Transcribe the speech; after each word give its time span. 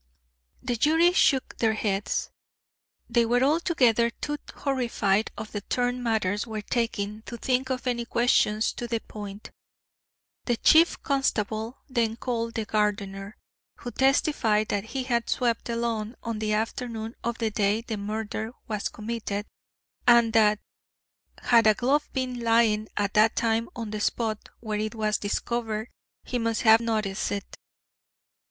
The 0.63 0.77
jury 0.77 1.11
shook 1.13 1.57
their 1.59 1.75
heads. 1.75 2.31
They 3.07 3.23
were 3.23 3.43
altogether 3.43 4.09
too 4.09 4.37
horrified 4.55 5.29
at 5.37 5.49
the 5.49 5.61
turn 5.61 6.01
matters 6.01 6.47
were 6.47 6.63
taking 6.63 7.21
to 7.27 7.37
think 7.37 7.69
of 7.69 7.85
any 7.85 8.05
questions 8.05 8.73
to 8.73 8.87
the 8.87 8.99
point. 8.99 9.51
The 10.45 10.57
Chief 10.57 10.99
Constable 11.03 11.83
then 11.87 12.15
called 12.15 12.55
the 12.55 12.65
gardener, 12.65 13.37
who 13.75 13.91
testified 13.91 14.69
that 14.69 14.85
he 14.85 15.03
had 15.03 15.29
swept 15.29 15.65
the 15.65 15.75
lawn 15.75 16.15
on 16.23 16.39
the 16.39 16.51
afternoon 16.51 17.13
of 17.23 17.37
the 17.37 17.51
day 17.51 17.81
the 17.81 17.95
murder 17.97 18.53
was 18.67 18.89
committed, 18.89 19.45
and 20.07 20.33
that 20.33 20.57
had 21.43 21.67
a 21.67 21.75
glove 21.75 22.09
been 22.11 22.39
lying 22.39 22.87
at 22.97 23.13
that 23.13 23.35
time 23.35 23.69
on 23.75 23.91
the 23.91 24.01
spot 24.01 24.49
where 24.61 24.79
it 24.79 24.95
was 24.95 25.19
discovered 25.19 25.89
he 26.23 26.39
must 26.39 26.63
have 26.63 26.79
noticed 26.79 27.31
it. 27.31 27.55